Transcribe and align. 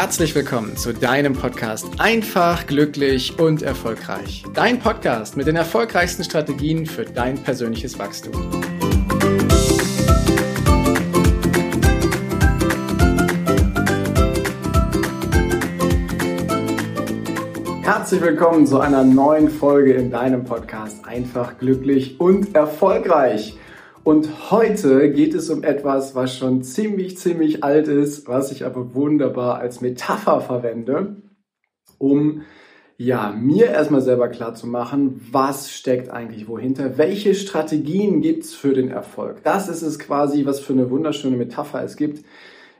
herzlich 0.00 0.34
willkommen 0.34 0.78
zu 0.78 0.94
deinem 0.94 1.34
Podcast 1.34 1.86
Einfach, 1.98 2.66
glücklich 2.66 3.38
und 3.38 3.60
erfolgreich. 3.60 4.42
Dein 4.54 4.78
Podcast 4.78 5.36
mit 5.36 5.46
den 5.46 5.56
erfolgreichsten 5.56 6.24
Strategien 6.24 6.86
für 6.86 7.04
dein 7.04 7.36
persönliches 7.36 7.98
Wachstum. 7.98 8.32
Herzlich 17.82 18.22
willkommen 18.22 18.66
zu 18.66 18.80
einer 18.80 19.04
neuen 19.04 19.50
Folge 19.50 19.92
in 19.92 20.10
deinem 20.10 20.44
Podcast 20.44 21.04
Einfach, 21.04 21.58
glücklich 21.58 22.18
und 22.18 22.54
erfolgreich. 22.54 23.54
Und 24.02 24.50
heute 24.50 25.12
geht 25.12 25.34
es 25.34 25.50
um 25.50 25.62
etwas, 25.62 26.14
was 26.14 26.34
schon 26.34 26.62
ziemlich, 26.62 27.18
ziemlich 27.18 27.62
alt 27.62 27.86
ist, 27.86 28.26
was 28.28 28.50
ich 28.50 28.64
aber 28.64 28.94
wunderbar 28.94 29.58
als 29.58 29.82
Metapher 29.82 30.40
verwende, 30.40 31.16
um 31.98 32.42
ja, 32.96 33.30
mir 33.32 33.66
erstmal 33.66 34.02
selber 34.02 34.28
klar 34.28 34.54
zu 34.54 34.66
machen, 34.66 35.20
was 35.30 35.70
steckt 35.70 36.10
eigentlich 36.10 36.48
wohinter, 36.48 36.98
welche 36.98 37.34
Strategien 37.34 38.20
gibt's 38.20 38.54
für 38.54 38.74
den 38.74 38.90
Erfolg. 38.90 39.42
Das 39.42 39.68
ist 39.68 39.82
es 39.82 39.98
quasi, 39.98 40.44
was 40.44 40.60
für 40.60 40.74
eine 40.74 40.90
wunderschöne 40.90 41.36
Metapher 41.36 41.82
es 41.82 41.96
gibt, 41.96 42.24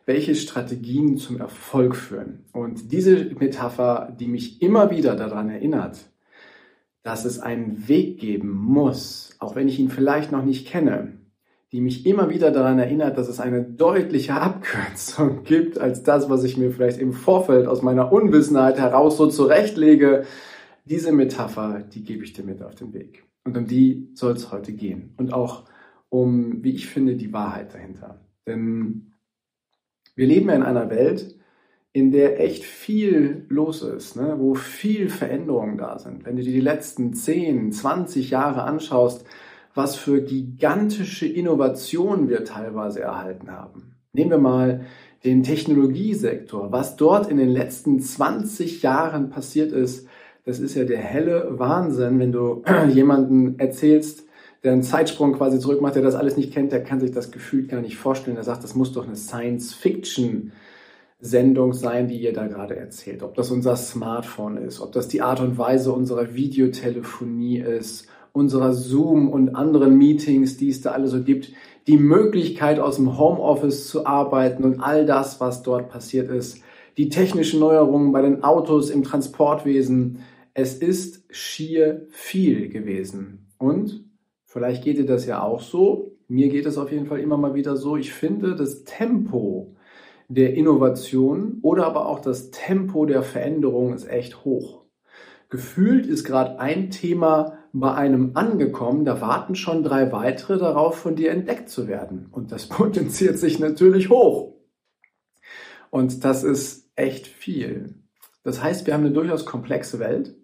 welche 0.04 0.34
Strategien 0.34 1.16
zum 1.16 1.38
Erfolg 1.38 1.96
führen. 1.96 2.44
Und 2.52 2.92
diese 2.92 3.30
Metapher, 3.38 4.14
die 4.18 4.26
mich 4.26 4.60
immer 4.60 4.90
wieder 4.90 5.16
daran 5.16 5.48
erinnert, 5.48 6.09
dass 7.02 7.24
es 7.24 7.38
einen 7.38 7.88
Weg 7.88 8.18
geben 8.18 8.50
muss, 8.50 9.36
auch 9.38 9.54
wenn 9.54 9.68
ich 9.68 9.78
ihn 9.78 9.88
vielleicht 9.88 10.32
noch 10.32 10.44
nicht 10.44 10.66
kenne, 10.66 11.18
die 11.72 11.80
mich 11.80 12.04
immer 12.04 12.30
wieder 12.30 12.50
daran 12.50 12.78
erinnert, 12.78 13.16
dass 13.16 13.28
es 13.28 13.40
eine 13.40 13.62
deutliche 13.62 14.34
Abkürzung 14.34 15.42
gibt 15.44 15.78
als 15.78 16.02
das, 16.02 16.28
was 16.28 16.44
ich 16.44 16.56
mir 16.56 16.72
vielleicht 16.72 16.98
im 16.98 17.12
Vorfeld 17.12 17.66
aus 17.66 17.82
meiner 17.82 18.12
Unwissenheit 18.12 18.78
heraus 18.78 19.16
so 19.16 19.28
zurechtlege. 19.28 20.24
Diese 20.84 21.12
Metapher, 21.12 21.82
die 21.82 22.02
gebe 22.02 22.24
ich 22.24 22.32
dir 22.32 22.44
mit 22.44 22.62
auf 22.62 22.74
den 22.74 22.92
Weg. 22.92 23.24
Und 23.44 23.56
um 23.56 23.66
die 23.66 24.10
soll 24.14 24.32
es 24.32 24.50
heute 24.50 24.72
gehen. 24.72 25.14
Und 25.16 25.32
auch 25.32 25.64
um, 26.08 26.64
wie 26.64 26.72
ich 26.72 26.88
finde, 26.88 27.16
die 27.16 27.32
Wahrheit 27.32 27.72
dahinter. 27.72 28.20
Denn 28.46 29.12
wir 30.16 30.26
leben 30.26 30.48
in 30.50 30.62
einer 30.62 30.90
Welt, 30.90 31.39
in 31.92 32.12
der 32.12 32.40
echt 32.40 32.64
viel 32.64 33.44
los 33.48 33.82
ist, 33.82 34.16
ne? 34.16 34.36
wo 34.38 34.54
viel 34.54 35.08
Veränderungen 35.08 35.76
da 35.76 35.98
sind. 35.98 36.24
Wenn 36.24 36.36
du 36.36 36.42
dir 36.42 36.52
die 36.52 36.60
letzten 36.60 37.14
10, 37.14 37.72
20 37.72 38.30
Jahre 38.30 38.62
anschaust, 38.62 39.24
was 39.74 39.96
für 39.96 40.22
gigantische 40.22 41.26
Innovationen 41.26 42.28
wir 42.28 42.44
teilweise 42.44 43.00
erhalten 43.00 43.50
haben. 43.50 43.96
Nehmen 44.12 44.30
wir 44.30 44.38
mal 44.38 44.86
den 45.24 45.42
Technologiesektor. 45.42 46.72
Was 46.72 46.96
dort 46.96 47.30
in 47.30 47.36
den 47.36 47.50
letzten 47.50 48.00
20 48.00 48.82
Jahren 48.82 49.30
passiert 49.30 49.72
ist, 49.72 50.08
das 50.44 50.58
ist 50.58 50.74
ja 50.74 50.84
der 50.84 50.98
helle 50.98 51.58
Wahnsinn, 51.58 52.18
wenn 52.18 52.32
du 52.32 52.62
jemanden 52.92 53.58
erzählst, 53.58 54.24
der 54.62 54.72
einen 54.72 54.82
Zeitsprung 54.82 55.32
quasi 55.34 55.58
zurück 55.58 55.80
macht, 55.80 55.94
der 55.94 56.02
das 56.02 56.14
alles 56.14 56.36
nicht 56.36 56.52
kennt, 56.52 56.72
der 56.72 56.84
kann 56.84 57.00
sich 57.00 57.12
das 57.12 57.30
Gefühl 57.30 57.66
gar 57.66 57.80
nicht 57.80 57.96
vorstellen. 57.96 58.36
Der 58.36 58.44
sagt, 58.44 58.64
das 58.64 58.74
muss 58.74 58.92
doch 58.92 59.06
eine 59.06 59.16
Science-Fiction 59.16 60.52
Sendung 61.20 61.72
sein, 61.72 62.08
die 62.08 62.20
ihr 62.20 62.32
da 62.32 62.46
gerade 62.46 62.76
erzählt. 62.76 63.22
Ob 63.22 63.34
das 63.34 63.50
unser 63.50 63.76
Smartphone 63.76 64.56
ist, 64.56 64.80
ob 64.80 64.92
das 64.92 65.08
die 65.08 65.22
Art 65.22 65.40
und 65.40 65.58
Weise 65.58 65.92
unserer 65.92 66.34
Videotelefonie 66.34 67.58
ist, 67.58 68.08
unserer 68.32 68.72
Zoom 68.72 69.28
und 69.28 69.54
anderen 69.54 69.98
Meetings, 69.98 70.56
die 70.56 70.70
es 70.70 70.80
da 70.80 70.92
alle 70.92 71.08
so 71.08 71.22
gibt, 71.22 71.52
die 71.86 71.98
Möglichkeit 71.98 72.78
aus 72.78 72.96
dem 72.96 73.18
Homeoffice 73.18 73.88
zu 73.88 74.06
arbeiten 74.06 74.64
und 74.64 74.80
all 74.80 75.04
das, 75.06 75.40
was 75.40 75.62
dort 75.62 75.88
passiert 75.88 76.30
ist, 76.30 76.62
die 76.96 77.08
technischen 77.08 77.60
Neuerungen 77.60 78.12
bei 78.12 78.22
den 78.22 78.42
Autos 78.42 78.90
im 78.90 79.02
Transportwesen. 79.02 80.20
Es 80.54 80.74
ist 80.74 81.24
schier 81.30 82.06
viel 82.10 82.68
gewesen. 82.68 83.46
Und 83.58 84.04
vielleicht 84.44 84.84
geht 84.84 84.98
dir 84.98 85.06
das 85.06 85.26
ja 85.26 85.42
auch 85.42 85.60
so. 85.60 86.16
Mir 86.28 86.48
geht 86.48 86.66
es 86.66 86.78
auf 86.78 86.92
jeden 86.92 87.06
Fall 87.06 87.20
immer 87.20 87.36
mal 87.36 87.54
wieder 87.54 87.76
so. 87.76 87.96
Ich 87.96 88.12
finde, 88.12 88.54
das 88.54 88.84
Tempo 88.84 89.74
der 90.30 90.54
Innovation 90.54 91.58
oder 91.62 91.86
aber 91.86 92.06
auch 92.06 92.20
das 92.20 92.52
Tempo 92.52 93.04
der 93.04 93.24
Veränderung 93.24 93.92
ist 93.92 94.08
echt 94.08 94.44
hoch. 94.44 94.84
Gefühlt 95.48 96.06
ist 96.06 96.22
gerade 96.22 96.60
ein 96.60 96.90
Thema 96.90 97.58
bei 97.72 97.92
einem 97.92 98.36
angekommen, 98.36 99.04
da 99.04 99.20
warten 99.20 99.56
schon 99.56 99.82
drei 99.82 100.12
weitere 100.12 100.58
darauf, 100.58 100.96
von 100.96 101.16
dir 101.16 101.32
entdeckt 101.32 101.68
zu 101.68 101.88
werden. 101.88 102.28
Und 102.30 102.52
das 102.52 102.66
potenziert 102.68 103.38
sich 103.38 103.58
natürlich 103.58 104.08
hoch. 104.08 104.54
Und 105.90 106.24
das 106.24 106.44
ist 106.44 106.88
echt 106.94 107.26
viel. 107.26 107.96
Das 108.44 108.62
heißt, 108.62 108.86
wir 108.86 108.94
haben 108.94 109.04
eine 109.04 109.12
durchaus 109.12 109.44
komplexe 109.44 109.98
Welt. 109.98 110.36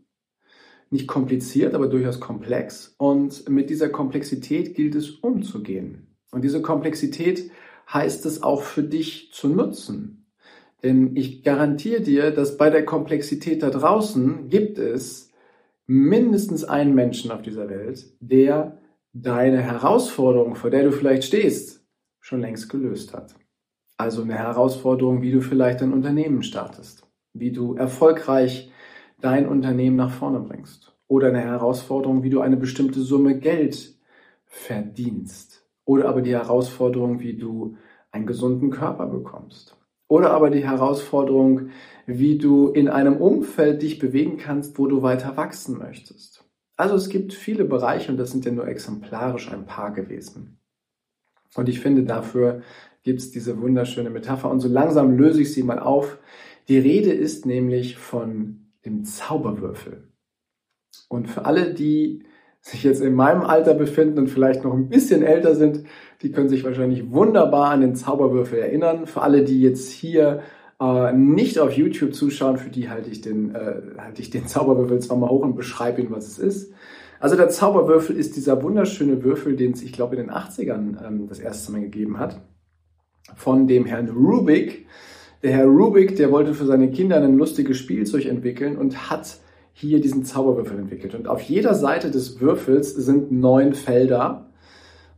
Nicht 0.91 1.07
kompliziert, 1.07 1.75
aber 1.75 1.87
durchaus 1.87 2.19
komplex. 2.19 2.97
Und 2.99 3.49
mit 3.49 3.71
dieser 3.71 3.89
Komplexität 3.89 4.75
gilt 4.75 4.97
es 4.97 5.11
umzugehen. 5.11 6.17
Und 6.33 6.43
diese 6.43 6.61
Komplexität 6.61 7.51
heißt 7.93 8.27
es 8.27 8.43
auch 8.43 8.63
für 8.63 8.83
dich 8.83 9.31
zu 9.33 9.49
nutzen. 9.49 10.27
Denn 10.83 11.17
ich 11.17 11.43
garantiere 11.43 12.03
dir, 12.03 12.31
dass 12.31 12.57
bei 12.57 12.71
der 12.71 12.85
Komplexität 12.85 13.63
da 13.63 13.71
draußen 13.71 14.49
gibt 14.49 14.79
es 14.79 15.33
mindestens 15.87 16.65
einen 16.65 16.95
Menschen 16.95 17.31
auf 17.31 17.43
dieser 17.43 17.69
Welt, 17.69 18.13
der 18.21 18.79
deine 19.13 19.63
Herausforderung, 19.63 20.55
vor 20.55 20.71
der 20.71 20.85
du 20.85 20.93
vielleicht 20.93 21.25
stehst, 21.25 21.85
schon 22.21 22.41
längst 22.41 22.69
gelöst 22.69 23.15
hat. 23.15 23.35
Also 23.97 24.23
eine 24.23 24.35
Herausforderung, 24.35 25.23
wie 25.23 25.33
du 25.33 25.41
vielleicht 25.41 25.81
ein 25.83 25.93
Unternehmen 25.93 26.43
startest, 26.43 27.09
wie 27.33 27.53
du 27.53 27.75
erfolgreich 27.75 28.71
dein 29.21 29.49
Unternehmen 29.49 29.97
nach 29.97 30.11
vorne 30.11 30.41
bringst. 30.41 30.95
Oder 31.09 31.29
eine 31.29 31.41
Herausforderung, 31.41 32.23
wie 32.23 32.31
du 32.31 32.41
eine 32.41 32.57
bestimmte 32.57 33.01
Summe 33.01 33.39
Geld 33.39 33.97
verdienst. 34.45 35.56
Oder 35.87 36.09
aber 36.09 36.21
die 36.21 36.35
Herausforderung, 36.35 37.21
wie 37.21 37.35
du 37.35 37.77
einen 38.11 38.27
gesunden 38.27 38.71
Körper 38.71 39.07
bekommst. 39.07 39.77
Oder 40.09 40.33
aber 40.33 40.51
die 40.51 40.65
Herausforderung, 40.65 41.71
wie 42.07 42.39
du 42.39 42.69
in 42.69 42.89
einem 42.89 43.17
Umfeld 43.17 43.83
dich 43.83 43.99
bewegen 43.99 44.37
kannst, 44.37 44.79
wo 44.79 44.87
du 44.87 45.03
weiter 45.03 45.37
wachsen 45.37 45.79
möchtest. 45.79 46.45
Also 46.77 46.95
es 46.95 47.09
gibt 47.09 47.33
viele 47.33 47.65
Bereiche 47.65 48.13
und 48.13 48.19
das 48.19 48.33
sind 48.33 48.45
ja 48.45 48.53
nur 48.53 48.69
exemplarisch 48.69 49.51
ein 49.51 49.65
paar 49.65 49.93
gewesen. 49.93 50.59
Und 51.55 51.69
ich 51.69 51.81
finde, 51.81 52.03
dafür 52.03 52.63
gibt 53.03 53.21
es 53.21 53.31
diese 53.31 53.61
wunderschöne 53.61 54.11
Metapher 54.11 54.51
und 54.51 54.61
so 54.61 54.69
langsam 54.69 55.17
löse 55.17 55.43
ich 55.43 55.55
sie 55.55 55.63
mal 55.63 55.79
auf. 55.79 56.19
Die 56.69 56.79
Rede 56.79 57.13
ist 57.13 57.47
nämlich 57.47 57.97
von 57.97 58.73
dem 58.85 59.05
Zauberwürfel. 59.05 60.13
Und 61.09 61.29
für 61.29 61.45
alle, 61.45 61.73
die 61.73 62.26
sich 62.67 62.83
jetzt 62.83 63.01
in 63.01 63.15
meinem 63.15 63.43
Alter 63.43 63.75
befinden 63.75 64.19
und 64.19 64.29
vielleicht 64.29 64.65
noch 64.65 64.75
ein 64.75 64.89
bisschen 64.89 65.23
älter 65.23 65.55
sind, 65.55 65.85
die 66.23 66.33
können 66.33 66.49
sich 66.49 66.65
wahrscheinlich 66.65 67.13
wunderbar 67.13 67.71
an 67.71 67.81
den 67.81 67.95
Zauberwürfel 67.95 68.59
erinnern. 68.59 69.07
Für 69.07 69.23
alle, 69.23 69.45
die 69.45 69.63
jetzt 69.63 69.93
hier 69.93 70.41
äh, 70.81 71.13
nicht 71.13 71.61
auf 71.61 71.73
YouTube 71.73 72.13
zuschauen, 72.13 72.57
für 72.57 72.71
die 72.71 72.91
halte 72.91 73.09
ich 73.09 73.21
den, 73.21 73.55
äh, 73.55 73.83
halte 73.99 74.21
ich 74.21 74.31
den 74.31 74.49
Zauberwürfel 74.49 74.99
zwar 74.99 75.17
mal 75.17 75.29
hoch 75.29 75.43
und 75.43 75.55
beschreibe 75.55 76.01
Ihnen, 76.01 76.11
was 76.11 76.27
es 76.27 76.39
ist. 76.41 76.73
Also 77.21 77.37
der 77.37 77.51
Zauberwürfel 77.51 78.17
ist 78.17 78.35
dieser 78.35 78.61
wunderschöne 78.61 79.23
Würfel, 79.23 79.55
den 79.55 79.71
es, 79.71 79.83
ich 79.83 79.93
glaube, 79.93 80.17
in 80.17 80.23
den 80.23 80.31
80ern 80.33 81.07
ähm, 81.07 81.29
das 81.29 81.39
erste 81.39 81.71
Mal 81.71 81.83
gegeben 81.83 82.19
hat, 82.19 82.43
von 83.37 83.69
dem 83.69 83.87
Herrn 83.87 84.09
Rubik. 84.09 84.87
Der 85.45 85.53
Herr 85.53 85.67
Rubik, 85.67 86.17
der 86.17 86.33
wollte 86.33 86.53
für 86.53 86.67
seine 86.67 86.91
Kinder 86.91 87.23
ein 87.23 87.39
lustiges 87.39 87.77
Spielzeug 87.79 88.27
entwickeln 88.27 88.77
und 88.77 89.09
hat 89.09 89.39
hier 89.79 90.01
diesen 90.01 90.25
Zauberwürfel 90.25 90.79
entwickelt. 90.79 91.15
Und 91.15 91.29
auf 91.29 91.43
jeder 91.43 91.75
Seite 91.75 92.11
des 92.11 92.41
Würfels 92.41 92.95
sind 92.95 93.31
neun 93.31 93.75
Felder. 93.75 94.49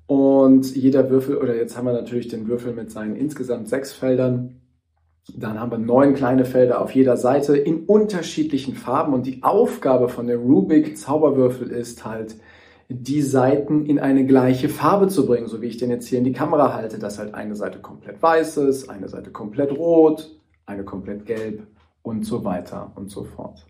Und 0.08 0.74
jeder 0.74 1.10
Würfel, 1.10 1.36
oder 1.36 1.54
jetzt 1.54 1.76
haben 1.76 1.86
wir 1.86 1.92
natürlich 1.92 2.26
den 2.26 2.48
Würfel 2.48 2.72
mit 2.72 2.90
seinen 2.90 3.14
insgesamt 3.14 3.68
sechs 3.68 3.92
Feldern. 3.92 4.56
Dann 5.32 5.60
haben 5.60 5.70
wir 5.70 5.78
neun 5.78 6.12
kleine 6.14 6.44
Felder 6.44 6.80
auf 6.80 6.90
jeder 6.90 7.16
Seite 7.16 7.56
in 7.56 7.84
unterschiedlichen 7.84 8.74
Farben. 8.74 9.14
Und 9.14 9.26
die 9.26 9.44
Aufgabe 9.44 10.08
von 10.08 10.26
der 10.26 10.38
Rubik 10.38 10.98
Zauberwürfel 10.98 11.70
ist 11.70 12.04
halt, 12.04 12.34
die 12.88 13.22
Seiten 13.22 13.86
in 13.86 14.00
eine 14.00 14.26
gleiche 14.26 14.68
Farbe 14.68 15.06
zu 15.06 15.24
bringen, 15.24 15.46
so 15.46 15.62
wie 15.62 15.66
ich 15.66 15.76
den 15.76 15.90
jetzt 15.90 16.08
hier 16.08 16.18
in 16.18 16.24
die 16.24 16.32
Kamera 16.32 16.74
halte, 16.74 16.98
dass 16.98 17.20
halt 17.20 17.32
eine 17.32 17.54
Seite 17.54 17.78
komplett 17.78 18.20
weiß 18.20 18.56
ist, 18.56 18.90
eine 18.90 19.08
Seite 19.08 19.30
komplett 19.30 19.70
rot, 19.70 20.36
eine 20.66 20.82
komplett 20.82 21.26
gelb 21.26 21.64
und 22.02 22.24
so 22.24 22.42
weiter 22.42 22.90
und 22.96 23.08
so 23.08 23.22
fort. 23.22 23.67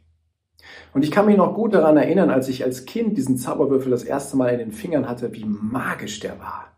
Und 0.93 1.05
ich 1.05 1.11
kann 1.11 1.27
mich 1.27 1.37
noch 1.37 1.55
gut 1.55 1.75
daran 1.75 1.97
erinnern, 1.97 2.31
als 2.31 2.49
ich 2.49 2.65
als 2.65 2.85
Kind 2.85 3.17
diesen 3.17 3.37
Zauberwürfel 3.37 3.91
das 3.91 4.05
erste 4.05 4.37
Mal 4.37 4.49
in 4.49 4.59
den 4.59 4.73
Fingern 4.73 5.09
hatte, 5.09 5.33
wie 5.33 5.45
magisch 5.45 6.21
der 6.21 6.39
war. 6.39 6.77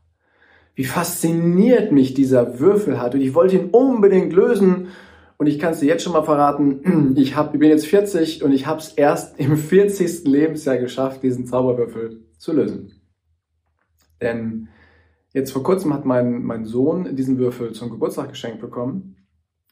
Wie 0.75 0.85
fasziniert 0.85 1.93
mich 1.93 2.15
dieser 2.15 2.59
Würfel 2.59 3.01
hat. 3.01 3.15
Und 3.15 3.21
ich 3.21 3.35
wollte 3.35 3.57
ihn 3.57 3.71
unbedingt 3.71 4.33
lösen. 4.33 4.89
Und 5.37 5.47
ich 5.47 5.59
kann 5.59 5.73
es 5.73 5.81
dir 5.81 5.87
jetzt 5.87 6.03
schon 6.03 6.13
mal 6.13 6.23
verraten, 6.23 7.15
ich, 7.17 7.37
hab, 7.37 7.55
ich 7.55 7.61
bin 7.61 7.71
jetzt 7.71 7.87
40 7.87 8.43
und 8.43 8.53
ich 8.53 8.67
habe 8.67 8.81
es 8.81 8.93
erst 8.93 9.39
im 9.39 9.57
40. 9.57 10.25
Lebensjahr 10.25 10.79
geschafft, 10.79 11.23
diesen 11.23 11.47
Zauberwürfel 11.47 12.25
zu 12.37 12.53
lösen. 12.53 13.01
Denn 14.21 14.69
jetzt 15.33 15.53
vor 15.53 15.63
kurzem 15.63 15.95
hat 15.95 16.05
mein, 16.05 16.43
mein 16.43 16.65
Sohn 16.65 17.17
diesen 17.17 17.39
Würfel 17.39 17.73
zum 17.73 17.91
Geburtstag 17.91 18.29
geschenkt 18.31 18.61
bekommen. 18.61 19.17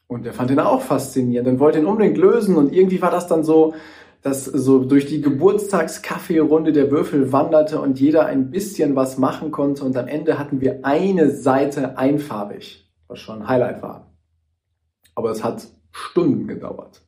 Und 0.09 0.25
der 0.25 0.33
fand 0.33 0.49
ihn 0.49 0.59
auch 0.59 0.81
faszinierend 0.81 1.47
und 1.47 1.59
wollte 1.59 1.77
ihn 1.77 1.85
unbedingt 1.85 2.17
lösen. 2.17 2.55
Und 2.55 2.73
irgendwie 2.73 2.99
war 2.99 3.11
das 3.11 3.27
dann 3.27 3.43
so, 3.43 3.75
dass 4.23 4.43
so 4.43 4.83
durch 4.83 5.05
die 5.05 5.21
Geburtstagskaffeerunde 5.21 6.73
der 6.73 6.89
Würfel 6.89 7.31
wanderte 7.31 7.79
und 7.79 7.99
jeder 7.99 8.25
ein 8.25 8.49
bisschen 8.49 8.95
was 8.95 9.19
machen 9.19 9.51
konnte. 9.51 9.85
Und 9.85 9.95
am 9.95 10.07
Ende 10.07 10.39
hatten 10.39 10.61
wir 10.61 10.79
eine 10.81 11.29
Seite 11.29 11.99
einfarbig, 11.99 12.91
was 13.07 13.19
schon 13.19 13.43
ein 13.43 13.47
Highlight 13.47 13.83
war. 13.83 14.11
Aber 15.13 15.29
es 15.29 15.43
hat 15.43 15.67
Stunden 15.91 16.47
gedauert. 16.47 17.03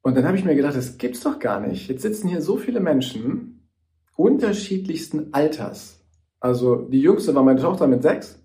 Und 0.00 0.16
dann 0.16 0.24
habe 0.24 0.38
ich 0.38 0.46
mir 0.46 0.54
gedacht, 0.54 0.74
das 0.74 0.96
gibt's 0.96 1.20
doch 1.20 1.38
gar 1.38 1.60
nicht. 1.60 1.86
Jetzt 1.90 2.00
sitzen 2.00 2.28
hier 2.28 2.40
so 2.40 2.56
viele 2.56 2.80
Menschen 2.80 3.68
unterschiedlichsten 4.16 5.34
Alters. 5.34 6.02
Also 6.40 6.76
die 6.76 7.02
jüngste 7.02 7.34
war 7.34 7.42
meine 7.42 7.60
Tochter 7.60 7.86
mit 7.86 8.02
sechs. 8.02 8.39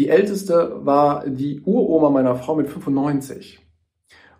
Die 0.00 0.08
älteste 0.08 0.86
war 0.86 1.28
die 1.28 1.60
Uroma 1.60 2.08
meiner 2.08 2.34
Frau 2.34 2.54
mit 2.54 2.68
95 2.68 3.60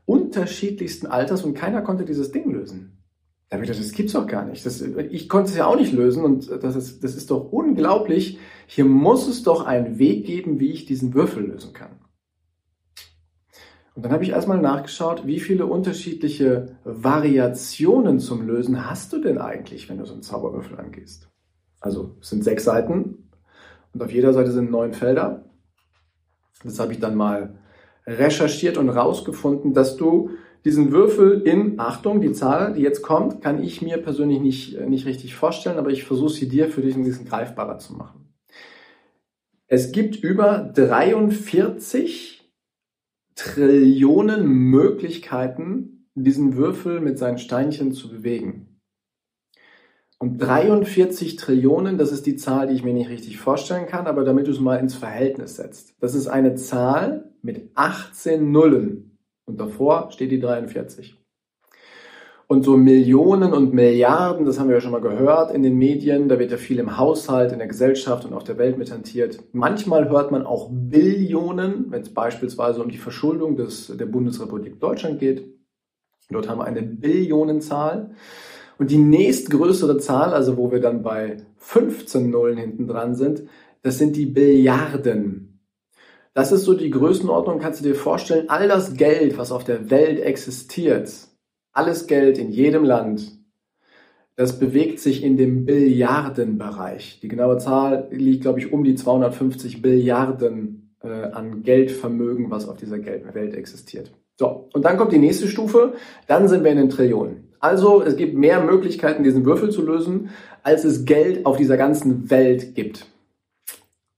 unterschiedlichsten 0.07 1.07
Alters 1.07 1.45
und 1.45 1.53
keiner 1.53 1.83
konnte 1.83 2.07
dieses 2.07 2.33
Ding 2.33 2.51
lösen. 2.51 2.97
Da 3.51 3.57
habe 3.57 3.65
ich 3.65 3.71
gedacht, 3.71 3.85
das 3.85 3.93
gibt's 3.93 4.15
doch 4.15 4.27
gar 4.27 4.47
nicht. 4.47 4.65
Das, 4.65 4.81
ich 4.81 5.29
konnte 5.29 5.51
es 5.51 5.59
ja 5.59 5.67
auch 5.67 5.77
nicht 5.77 5.93
lösen 5.93 6.25
und 6.25 6.51
das 6.51 6.77
ist, 6.77 7.05
das 7.05 7.15
ist 7.15 7.31
doch 7.31 7.53
unglaublich. 7.53 8.39
Hier 8.69 8.87
muss 8.87 9.29
es 9.29 9.43
doch 9.43 9.67
einen 9.67 9.99
Weg 9.99 10.25
geben, 10.25 10.61
wie 10.61 10.71
ich 10.71 10.87
diesen 10.87 11.13
Würfel 11.13 11.45
lösen 11.45 11.75
kann. 11.75 11.91
Und 13.95 14.07
dann 14.07 14.13
habe 14.13 14.25
ich 14.25 14.31
erstmal 14.31 14.63
nachgeschaut, 14.63 15.27
wie 15.27 15.41
viele 15.41 15.67
unterschiedliche 15.67 16.79
Variationen 16.85 18.19
zum 18.19 18.47
Lösen 18.47 18.89
hast 18.89 19.13
du 19.13 19.21
denn 19.21 19.37
eigentlich, 19.37 19.91
wenn 19.91 19.99
du 19.99 20.07
so 20.07 20.15
einen 20.15 20.23
Zauberwürfel 20.23 20.79
angehst? 20.79 21.29
Also 21.81 22.17
es 22.19 22.31
sind 22.31 22.45
sechs 22.45 22.65
Seiten 22.65 23.29
und 23.93 24.03
auf 24.03 24.13
jeder 24.13 24.33
Seite 24.33 24.53
sind 24.53 24.71
neun 24.71 24.95
Felder. 24.95 25.50
Das 26.65 26.79
habe 26.79 26.93
ich 26.93 27.01
dann 27.01 27.15
mal 27.15 27.59
recherchiert 28.07 28.77
und 28.77 28.89
rausgefunden, 28.89 29.75
dass 29.75 29.97
du 29.97 30.31
diesen 30.65 30.93
Würfel 30.93 31.43
in, 31.43 31.81
Achtung, 31.81 32.21
die 32.21 32.33
Zahl, 32.33 32.75
die 32.75 32.83
jetzt 32.83 33.03
kommt, 33.03 33.41
kann 33.41 33.63
ich 33.63 33.81
mir 33.81 33.97
persönlich 33.99 34.41
nicht, 34.41 34.75
äh, 34.77 34.87
nicht 34.87 35.07
richtig 35.07 35.35
vorstellen, 35.35 35.79
aber 35.79 35.91
ich 35.91 36.05
versuche 36.05 36.33
sie 36.33 36.49
dir 36.49 36.69
für 36.69 36.83
dich 36.83 36.95
ein 36.95 37.05
bisschen 37.05 37.27
greifbarer 37.27 37.79
zu 37.79 37.95
machen. 37.95 38.35
Es 39.67 39.93
gibt 39.93 40.17
über 40.17 40.71
43 40.75 42.53
Trillionen 43.37 44.45
Möglichkeiten, 44.45 46.09
diesen 46.15 46.57
Würfel 46.57 47.01
mit 47.01 47.19
seinen 47.19 47.39
Steinchen 47.39 47.93
zu 47.93 48.11
bewegen. 48.11 48.70
Und 50.23 50.37
43 50.37 51.37
Trillionen, 51.37 51.97
das 51.97 52.13
ist 52.13 52.27
die 52.27 52.37
Zahl, 52.37 52.67
die 52.67 52.75
ich 52.75 52.85
mir 52.85 52.93
nicht 52.93 53.09
richtig 53.09 53.39
vorstellen 53.39 53.87
kann, 53.87 54.07
aber 54.07 54.23
damit 54.23 54.47
du 54.47 54.51
es 54.51 54.61
mal 54.61 54.77
ins 54.77 54.95
Verhältnis 54.95 55.57
setzt. 55.57 55.95
Das 55.99 56.15
ist 56.15 56.27
eine 56.27 56.57
Zahl 56.57 57.33
mit 57.41 57.71
18 57.75 58.53
Nullen. 58.53 59.19
Und 59.47 59.59
davor 59.59 60.11
steht 60.11 60.31
die 60.31 60.39
43. 60.39 61.17
Und 62.49 62.65
so 62.65 62.77
Millionen 62.77 63.55
und 63.55 63.73
Milliarden, 63.73 64.45
das 64.45 64.59
haben 64.59 64.69
wir 64.69 64.75
ja 64.75 64.83
schon 64.83 64.93
mal 64.93 65.01
gehört 65.01 65.55
in 65.55 65.63
den 65.63 65.79
Medien, 65.79 66.29
da 66.29 66.39
wird 66.39 66.51
ja 66.51 66.59
viel 66.59 66.81
im 66.81 66.99
Haushalt, 66.99 67.53
in 67.53 67.59
der 67.59 67.69
Gesellschaft 67.69 68.27
und 68.27 68.35
auf 68.35 68.45
der 68.45 68.59
Welt 68.59 68.77
mit 68.77 68.93
hantiert. 68.93 69.43
Manchmal 69.53 70.11
hört 70.11 70.33
man 70.33 70.45
auch 70.45 70.69
Billionen, 70.71 71.87
wenn 71.89 72.03
es 72.03 72.13
beispielsweise 72.13 72.83
um 72.83 72.91
die 72.91 72.99
Verschuldung 72.99 73.57
des, 73.57 73.87
der 73.97 74.07
Bundesrepublik 74.07 74.81
Deutschland 74.81 75.19
geht. 75.19 75.45
Dort 76.29 76.47
haben 76.47 76.59
wir 76.59 76.65
eine 76.65 76.83
Billionenzahl. 76.83 78.11
Und 78.81 78.91
die 78.91 78.97
nächstgrößere 78.97 79.99
Zahl, 79.99 80.33
also 80.33 80.57
wo 80.57 80.73
wir 80.73 80.81
dann 80.81 81.03
bei 81.03 81.37
15 81.59 82.31
Nullen 82.31 82.57
hinten 82.57 82.89
dran 82.89 83.15
sind, 83.15 83.43
das 83.83 83.99
sind 83.99 84.17
die 84.17 84.25
Billiarden. 84.25 85.61
Das 86.33 86.51
ist 86.51 86.65
so 86.65 86.73
die 86.73 86.89
Größenordnung, 86.89 87.59
kannst 87.59 87.81
du 87.81 87.85
dir 87.85 87.95
vorstellen, 87.95 88.49
all 88.49 88.69
das 88.69 88.95
Geld, 88.95 89.37
was 89.37 89.53
auf 89.53 89.65
der 89.65 89.91
Welt 89.91 90.21
existiert, 90.21 91.13
alles 91.73 92.07
Geld 92.07 92.39
in 92.39 92.51
jedem 92.51 92.83
Land, 92.83 93.39
das 94.37 94.59
bewegt 94.59 94.99
sich 94.99 95.23
in 95.23 95.37
dem 95.37 95.67
Billiardenbereich. 95.67 97.21
Die 97.21 97.29
genaue 97.29 97.59
Zahl 97.59 98.09
liegt, 98.11 98.41
glaube 98.41 98.61
ich, 98.61 98.73
um 98.73 98.83
die 98.83 98.95
250 98.95 99.83
Billiarden 99.83 100.97
äh, 101.03 101.25
an 101.33 101.65
Geldvermögen, 101.65 102.51
was 102.51 102.67
auf 102.67 102.79
dieser 102.79 102.97
Welt 103.05 103.55
existiert. 103.55 104.11
So, 104.39 104.71
und 104.73 104.87
dann 104.87 104.97
kommt 104.97 105.13
die 105.13 105.19
nächste 105.19 105.49
Stufe, 105.49 105.93
dann 106.27 106.49
sind 106.49 106.65
wir 106.65 106.71
in 106.71 106.79
den 106.79 106.89
Trillionen. 106.89 107.50
Also 107.61 108.03
es 108.03 108.17
gibt 108.17 108.37
mehr 108.37 108.63
Möglichkeiten, 108.63 109.23
diesen 109.23 109.45
Würfel 109.45 109.71
zu 109.71 109.83
lösen, 109.83 110.31
als 110.63 110.85
es 110.85 111.05
Geld 111.05 111.47
auf 111.47 111.57
dieser 111.57 111.77
ganzen 111.77 112.31
Welt 112.31 112.75
gibt. 112.75 113.07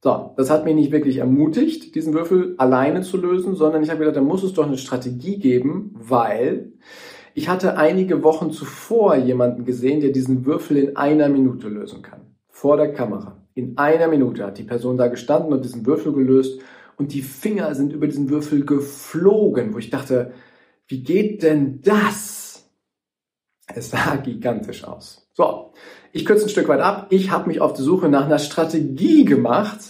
So, 0.01 0.33
das 0.37 0.51
hat 0.51 0.65
mich 0.65 0.75
nicht 0.75 0.91
wirklich 0.91 1.19
ermutigt, 1.19 1.95
diesen 1.95 2.13
Würfel 2.15 2.55
alleine 2.59 3.03
zu 3.03 3.17
lösen, 3.17 3.55
sondern 3.55 3.83
ich 3.83 3.91
habe 3.91 4.01
gedacht, 4.01 4.17
da 4.17 4.21
muss 4.21 4.43
es 4.43 4.53
doch 4.53 4.67
eine 4.67 4.79
Strategie 4.79 5.39
geben, 5.39 5.95
weil 5.95 6.73
ich 7.35 7.49
hatte 7.49 7.77
einige 7.77 8.25
Wochen 8.25 8.51
zuvor 8.51 9.17
jemanden 9.17 9.65
gesehen, 9.65 10.01
der 10.01 10.11
diesen 10.11 10.45
Würfel 10.45 10.77
in 10.77 10.97
einer 10.97 11.29
Minute 11.29 11.69
lösen 11.69 12.03
kann. 12.03 12.21
Vor 12.49 12.77
der 12.77 12.93
Kamera. 12.93 13.37
In 13.55 13.79
einer 13.79 14.09
Minute 14.09 14.45
hat 14.45 14.59
die 14.59 14.65
Person 14.65 14.97
da 14.97 15.07
gestanden 15.07 15.53
und 15.53 15.65
diesen 15.65 15.87
Würfel 15.87 16.13
gelöst 16.13 16.61
und 16.97 17.13
die 17.15 17.23
Finger 17.23 17.75
sind 17.75 17.93
über 17.93 18.07
diesen 18.07 18.29
Würfel 18.29 18.65
geflogen, 18.65 19.73
wo 19.73 19.79
ich 19.79 19.91
dachte, 19.91 20.33
wie 20.89 21.03
geht 21.03 21.43
denn 21.43 21.81
das? 21.83 22.42
Es 23.67 23.91
sah 23.91 24.17
gigantisch 24.17 24.85
aus. 24.85 25.29
So, 25.33 25.73
ich 26.13 26.25
kürze 26.25 26.47
ein 26.47 26.51
Stück 26.51 26.69
weit 26.69 26.81
ab. 26.81 27.07
Ich 27.11 27.31
habe 27.31 27.49
mich 27.49 27.61
auf 27.61 27.73
die 27.73 27.83
Suche 27.83 28.09
nach 28.09 28.27
einer 28.27 28.39
Strategie 28.39 29.25
gemacht, 29.25 29.81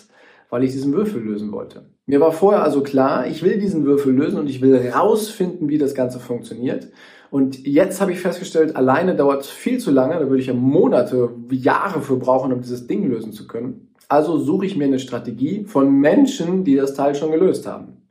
weil 0.51 0.65
ich 0.65 0.73
diesen 0.73 0.93
Würfel 0.93 1.23
lösen 1.23 1.53
wollte. 1.53 1.87
Mir 2.07 2.21
war 2.21 2.33
vorher 2.33 2.63
also 2.63 2.83
klar, 2.83 3.27
ich 3.27 3.43
will 3.43 3.59
diesen 3.59 3.85
Würfel 3.85 4.13
lösen 4.13 4.39
und 4.39 4.49
ich 4.49 4.61
will 4.61 4.79
herausfinden, 4.79 5.69
wie 5.69 5.79
das 5.79 5.95
Ganze 5.95 6.21
funktioniert. 6.21 6.89
Und 7.31 7.67
jetzt 7.67 8.01
habe 8.01 8.13
ich 8.13 8.21
festgestellt, 8.21 8.77
alleine 8.77 9.17
dauert 9.17 9.43
es 9.43 9.49
viel 9.49 9.79
zu 9.79 9.91
lange. 9.91 10.19
Da 10.19 10.29
würde 10.29 10.41
ich 10.41 10.49
ja 10.49 10.55
Monate, 10.55 11.31
Jahre 11.51 12.03
für 12.03 12.17
brauchen, 12.17 12.53
um 12.53 12.61
dieses 12.61 12.87
Ding 12.87 13.09
lösen 13.09 13.33
zu 13.33 13.47
können. 13.47 13.95
Also 14.09 14.37
suche 14.37 14.67
ich 14.67 14.77
mir 14.77 14.85
eine 14.85 14.99
Strategie 14.99 15.65
von 15.65 15.91
Menschen, 15.91 16.65
die 16.65 16.77
das 16.77 16.93
Teil 16.93 17.15
schon 17.15 17.31
gelöst 17.31 17.67
haben. 17.67 18.03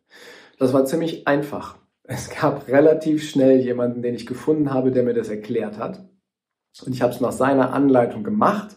Das 0.58 0.74
war 0.74 0.86
ziemlich 0.86 1.28
einfach. 1.28 1.78
Es 2.04 2.30
gab 2.30 2.68
relativ 2.68 3.28
schnell 3.30 3.60
jemanden, 3.60 4.02
den 4.02 4.16
ich 4.16 4.26
gefunden 4.26 4.74
habe, 4.74 4.92
der 4.92 5.04
mir 5.04 5.14
das 5.14 5.30
erklärt 5.30 5.78
hat. 5.78 6.08
Und 6.86 6.94
ich 6.94 7.02
habe 7.02 7.14
es 7.14 7.22
nach 7.22 7.32
seiner 7.32 7.74
Anleitung 7.74 8.24
gemacht 8.24 8.76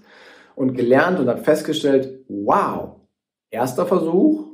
und 0.55 0.75
gelernt 0.75 1.21
und 1.21 1.29
habe 1.29 1.41
festgestellt, 1.41 2.25
wow, 2.29 3.01
erster 3.51 3.87
Versuch 3.87 4.49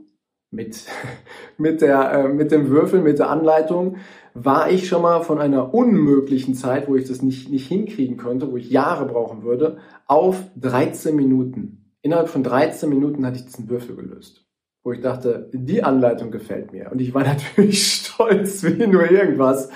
mit, 0.51 0.87
mit, 1.59 1.81
der, 1.81 2.13
äh, 2.13 2.29
mit 2.29 2.53
dem 2.53 2.69
Würfel, 2.69 3.01
mit 3.01 3.19
der 3.19 3.31
Anleitung, 3.31 3.97
war 4.35 4.71
ich 4.71 4.87
schon 4.87 5.03
mal 5.03 5.23
von 5.23 5.41
einer 5.41 5.75
unmöglichen 5.75 6.55
Zeit, 6.55 6.89
wo 6.89 6.95
ich 6.95 7.09
das 7.09 7.23
nicht, 7.23 7.51
nicht 7.51 7.67
hinkriegen 7.67 8.17
konnte, 8.17 8.53
wo 8.53 8.57
ich 8.57 8.71
Jahre 8.71 9.07
brauchen 9.07 9.43
würde, 9.43 9.79
auf 10.07 10.45
13 10.57 11.17
Minuten. 11.17 11.93
Innerhalb 12.03 12.29
von 12.29 12.45
13 12.45 12.89
Minuten 12.89 13.27
hatte 13.27 13.39
ich 13.39 13.47
diesen 13.47 13.69
Würfel 13.69 13.97
gelöst 13.97 14.50
wo 14.83 14.93
ich 14.93 15.01
dachte, 15.01 15.51
die 15.53 15.83
Anleitung 15.83 16.31
gefällt 16.31 16.73
mir. 16.73 16.91
Und 16.91 17.01
ich 17.01 17.15
war 17.15 17.25
natürlich 17.25 17.87
stolz 17.87 18.63
wie 18.63 18.87
nur 18.87 19.11
irgendwas 19.11 19.71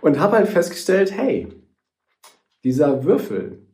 und 0.00 0.18
habe 0.18 0.36
halt 0.36 0.48
festgestellt, 0.48 1.12
hey, 1.12 1.48
dieser 2.62 3.04
Würfel, 3.04 3.66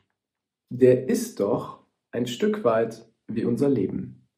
der 0.73 1.09
ist 1.09 1.41
doch 1.41 1.87
ein 2.13 2.27
Stück 2.27 2.65
weit 2.65 3.09
wie 3.29 3.45
unser 3.45 3.69
Leben. 3.69 4.29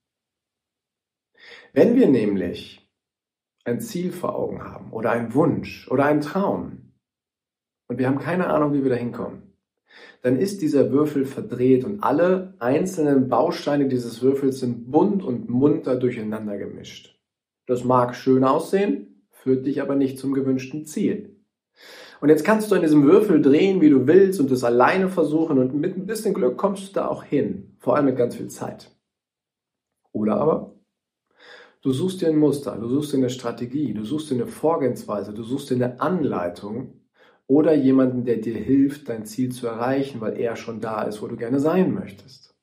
Wenn 1.72 1.96
wir 1.96 2.08
nämlich 2.08 2.90
ein 3.64 3.80
Ziel 3.80 4.12
vor 4.12 4.34
Augen 4.34 4.62
haben 4.62 4.92
oder 4.92 5.10
einen 5.10 5.34
Wunsch 5.34 5.88
oder 5.88 6.04
einen 6.04 6.20
Traum 6.20 6.92
und 7.88 7.98
wir 7.98 8.06
haben 8.06 8.18
keine 8.18 8.48
Ahnung, 8.48 8.72
wie 8.72 8.82
wir 8.82 8.90
da 8.90 8.96
hinkommen, 8.96 9.51
dann 10.22 10.36
ist 10.36 10.62
dieser 10.62 10.92
Würfel 10.92 11.24
verdreht 11.24 11.84
und 11.84 12.02
alle 12.02 12.54
einzelnen 12.60 13.28
Bausteine 13.28 13.88
dieses 13.88 14.22
Würfels 14.22 14.60
sind 14.60 14.90
bunt 14.90 15.22
und 15.22 15.50
munter 15.50 15.96
durcheinander 15.96 16.56
gemischt. 16.56 17.20
Das 17.66 17.84
mag 17.84 18.14
schön 18.14 18.44
aussehen, 18.44 19.26
führt 19.30 19.66
dich 19.66 19.82
aber 19.82 19.96
nicht 19.96 20.18
zum 20.18 20.32
gewünschten 20.32 20.84
Ziel. 20.84 21.36
Und 22.20 22.28
jetzt 22.28 22.44
kannst 22.44 22.70
du 22.70 22.76
an 22.76 22.82
diesem 22.82 23.02
Würfel 23.02 23.42
drehen, 23.42 23.80
wie 23.80 23.90
du 23.90 24.06
willst 24.06 24.38
und 24.38 24.50
es 24.52 24.62
alleine 24.62 25.08
versuchen 25.08 25.58
und 25.58 25.74
mit 25.74 25.96
ein 25.96 26.06
bisschen 26.06 26.34
Glück 26.34 26.56
kommst 26.56 26.90
du 26.90 26.92
da 27.00 27.08
auch 27.08 27.24
hin, 27.24 27.74
vor 27.78 27.96
allem 27.96 28.04
mit 28.04 28.16
ganz 28.16 28.36
viel 28.36 28.48
Zeit. 28.48 28.92
Oder 30.12 30.36
aber 30.36 30.76
du 31.80 31.92
suchst 31.92 32.20
dir 32.20 32.28
ein 32.28 32.36
Muster, 32.36 32.76
du 32.76 32.86
suchst 32.86 33.12
dir 33.12 33.16
eine 33.16 33.30
Strategie, 33.30 33.92
du 33.92 34.04
suchst 34.04 34.30
dir 34.30 34.36
eine 34.36 34.46
Vorgehensweise, 34.46 35.32
du 35.32 35.42
suchst 35.42 35.70
dir 35.70 35.74
eine 35.74 36.00
Anleitung, 36.00 37.01
oder 37.52 37.74
jemanden, 37.74 38.24
der 38.24 38.38
dir 38.38 38.54
hilft, 38.54 39.10
dein 39.10 39.26
Ziel 39.26 39.52
zu 39.52 39.66
erreichen, 39.66 40.22
weil 40.22 40.38
er 40.38 40.56
schon 40.56 40.80
da 40.80 41.02
ist, 41.02 41.20
wo 41.20 41.26
du 41.26 41.36
gerne 41.36 41.60
sein 41.60 41.92
möchtest. 41.92 42.56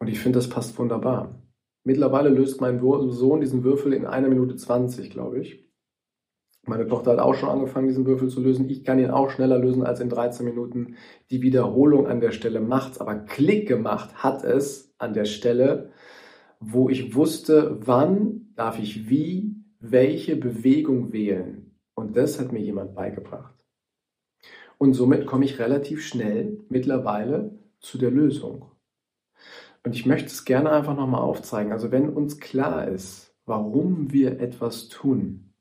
Und 0.00 0.08
ich 0.08 0.18
finde, 0.18 0.40
das 0.40 0.48
passt 0.48 0.76
wunderbar. 0.80 1.40
Mittlerweile 1.84 2.28
löst 2.28 2.60
mein 2.60 2.80
Sohn 2.80 3.40
diesen 3.40 3.62
Würfel 3.62 3.92
in 3.92 4.04
einer 4.04 4.26
Minute 4.28 4.56
20, 4.56 5.10
glaube 5.10 5.38
ich. 5.38 5.64
Meine 6.66 6.88
Tochter 6.88 7.12
hat 7.12 7.20
auch 7.20 7.36
schon 7.36 7.50
angefangen, 7.50 7.86
diesen 7.86 8.04
Würfel 8.04 8.28
zu 8.30 8.40
lösen. 8.40 8.68
Ich 8.68 8.82
kann 8.82 8.98
ihn 8.98 9.10
auch 9.10 9.30
schneller 9.30 9.60
lösen 9.60 9.84
als 9.84 10.00
in 10.00 10.08
13 10.08 10.44
Minuten. 10.44 10.96
Die 11.30 11.40
Wiederholung 11.40 12.08
an 12.08 12.18
der 12.18 12.32
Stelle 12.32 12.60
macht's, 12.60 12.98
aber 12.98 13.14
Klick 13.14 13.68
gemacht 13.68 14.24
hat 14.24 14.42
es 14.42 14.92
an 14.98 15.14
der 15.14 15.26
Stelle, 15.26 15.92
wo 16.58 16.88
ich 16.88 17.14
wusste, 17.14 17.78
wann 17.80 18.48
darf 18.56 18.80
ich 18.80 19.08
wie, 19.08 19.54
welche 19.78 20.34
Bewegung 20.34 21.12
wählen. 21.12 21.73
Und 21.94 22.16
das 22.16 22.40
hat 22.40 22.52
mir 22.52 22.60
jemand 22.60 22.94
beigebracht. 22.94 23.54
Und 24.78 24.94
somit 24.94 25.26
komme 25.26 25.44
ich 25.44 25.58
relativ 25.58 26.04
schnell 26.04 26.58
mittlerweile 26.68 27.58
zu 27.80 27.98
der 27.98 28.10
Lösung. 28.10 28.70
Und 29.84 29.94
ich 29.94 30.06
möchte 30.06 30.28
es 30.28 30.44
gerne 30.44 30.70
einfach 30.70 30.96
nochmal 30.96 31.20
aufzeigen. 31.20 31.72
Also 31.72 31.92
wenn 31.92 32.08
uns 32.08 32.40
klar 32.40 32.88
ist, 32.88 33.34
warum 33.46 34.12
wir 34.12 34.40
etwas 34.40 34.88
tun, 34.88 35.52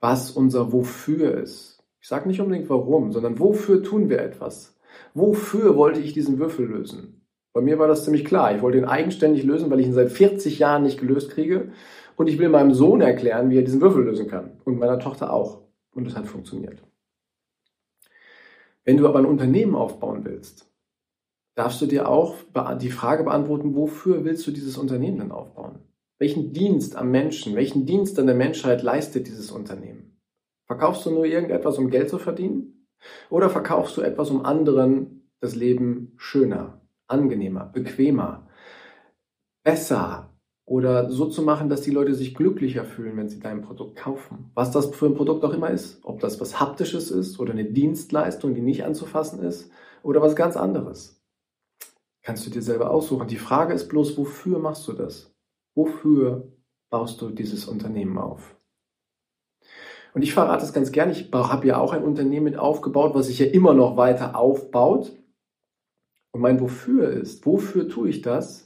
was 0.00 0.30
unser 0.30 0.72
Wofür 0.72 1.34
ist. 1.38 1.82
Ich 2.00 2.08
sage 2.08 2.28
nicht 2.28 2.40
unbedingt 2.40 2.70
warum, 2.70 3.12
sondern 3.12 3.38
wofür 3.38 3.82
tun 3.82 4.08
wir 4.08 4.20
etwas? 4.20 4.78
Wofür 5.14 5.76
wollte 5.76 6.00
ich 6.00 6.12
diesen 6.12 6.38
Würfel 6.38 6.66
lösen? 6.66 7.26
Bei 7.52 7.60
mir 7.60 7.78
war 7.78 7.88
das 7.88 8.04
ziemlich 8.04 8.24
klar. 8.24 8.54
Ich 8.54 8.62
wollte 8.62 8.78
ihn 8.78 8.84
eigenständig 8.84 9.42
lösen, 9.42 9.70
weil 9.70 9.80
ich 9.80 9.86
ihn 9.86 9.94
seit 9.94 10.12
40 10.12 10.58
Jahren 10.58 10.82
nicht 10.82 11.00
gelöst 11.00 11.30
kriege. 11.30 11.72
Und 12.16 12.28
ich 12.28 12.38
will 12.38 12.48
meinem 12.48 12.72
Sohn 12.72 13.00
erklären, 13.00 13.50
wie 13.50 13.58
er 13.58 13.62
diesen 13.62 13.80
Würfel 13.80 14.04
lösen 14.04 14.28
kann. 14.28 14.58
Und 14.64 14.78
meiner 14.78 14.98
Tochter 14.98 15.32
auch. 15.32 15.62
Und 15.92 16.06
es 16.06 16.16
hat 16.16 16.26
funktioniert. 16.26 16.82
Wenn 18.84 18.96
du 18.96 19.06
aber 19.06 19.18
ein 19.18 19.26
Unternehmen 19.26 19.74
aufbauen 19.74 20.24
willst, 20.24 20.70
darfst 21.54 21.80
du 21.80 21.86
dir 21.86 22.08
auch 22.08 22.36
die 22.80 22.90
Frage 22.90 23.24
beantworten, 23.24 23.74
wofür 23.74 24.24
willst 24.24 24.46
du 24.46 24.50
dieses 24.50 24.78
Unternehmen 24.78 25.18
denn 25.18 25.32
aufbauen? 25.32 25.80
Welchen 26.18 26.52
Dienst 26.52 26.96
am 26.96 27.10
Menschen, 27.10 27.56
welchen 27.56 27.84
Dienst 27.84 28.18
an 28.18 28.26
der 28.26 28.34
Menschheit 28.34 28.82
leistet 28.82 29.26
dieses 29.26 29.50
Unternehmen? 29.50 30.18
Verkaufst 30.66 31.04
du 31.04 31.10
nur 31.10 31.26
irgendetwas, 31.26 31.78
um 31.78 31.90
Geld 31.90 32.08
zu 32.08 32.18
verdienen? 32.18 32.86
Oder 33.28 33.50
verkaufst 33.50 33.96
du 33.96 34.02
etwas, 34.02 34.30
um 34.30 34.44
anderen 34.44 35.28
das 35.40 35.54
Leben 35.54 36.14
schöner, 36.16 36.80
angenehmer, 37.06 37.66
bequemer, 37.66 38.48
besser 39.62 40.35
oder 40.66 41.10
so 41.10 41.26
zu 41.26 41.42
machen, 41.42 41.68
dass 41.68 41.82
die 41.82 41.92
Leute 41.92 42.14
sich 42.14 42.34
glücklicher 42.34 42.84
fühlen, 42.84 43.16
wenn 43.16 43.28
sie 43.28 43.38
dein 43.40 43.62
Produkt 43.62 43.96
kaufen? 43.96 44.50
Was 44.54 44.72
das 44.72 44.86
für 44.86 45.06
ein 45.06 45.14
Produkt 45.14 45.44
auch 45.44 45.54
immer 45.54 45.70
ist, 45.70 46.00
ob 46.02 46.20
das 46.20 46.40
was 46.40 46.60
Haptisches 46.60 47.10
ist 47.10 47.38
oder 47.38 47.52
eine 47.52 47.64
Dienstleistung, 47.64 48.54
die 48.54 48.60
nicht 48.60 48.84
anzufassen 48.84 49.42
ist 49.42 49.70
oder 50.02 50.20
was 50.20 50.36
ganz 50.36 50.56
anderes. 50.56 51.22
Kannst 52.22 52.44
du 52.44 52.50
dir 52.50 52.62
selber 52.62 52.90
aussuchen. 52.90 53.28
Die 53.28 53.36
Frage 53.36 53.72
ist 53.72 53.88
bloß, 53.88 54.18
wofür 54.18 54.58
machst 54.58 54.86
du 54.88 54.92
das? 54.92 55.32
Wofür 55.76 56.52
baust 56.90 57.22
du 57.22 57.30
dieses 57.30 57.66
Unternehmen 57.66 58.18
auf? 58.18 58.56
Und 60.14 60.22
ich 60.22 60.32
verrate 60.32 60.64
es 60.64 60.72
ganz 60.72 60.90
gern, 60.90 61.10
ich 61.10 61.30
habe 61.32 61.66
ja 61.66 61.78
auch 61.78 61.92
ein 61.92 62.02
Unternehmen 62.02 62.44
mit 62.44 62.56
aufgebaut, 62.56 63.14
was 63.14 63.26
sich 63.26 63.38
ja 63.38 63.46
immer 63.46 63.74
noch 63.74 63.96
weiter 63.96 64.36
aufbaut. 64.36 65.12
Und 66.32 66.40
mein 66.40 66.60
Wofür 66.60 67.10
ist, 67.10 67.46
wofür 67.46 67.88
tue 67.88 68.08
ich 68.08 68.22
das? 68.22 68.65